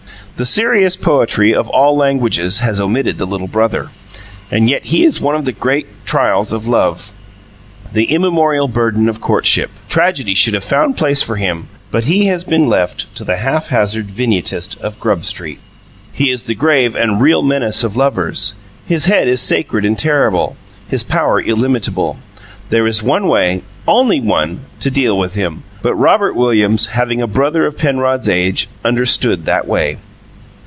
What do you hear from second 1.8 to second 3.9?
languages has omitted the little brother;